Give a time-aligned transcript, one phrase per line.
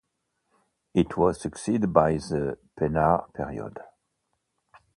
[0.95, 3.81] It was succeeded by the Penard Period.